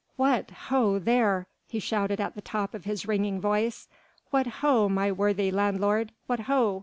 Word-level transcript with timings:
What 0.15 0.49
ho 0.69 0.97
there!" 0.97 1.45
he 1.67 1.77
shouted 1.77 2.19
at 2.19 2.33
the 2.33 2.41
top 2.41 2.73
of 2.73 2.85
his 2.85 3.07
ringing 3.07 3.39
voice, 3.39 3.87
"what 4.31 4.47
ho 4.47 4.89
my 4.89 5.11
worthy 5.11 5.51
landlord! 5.51 6.11
What 6.25 6.39
ho!" 6.39 6.79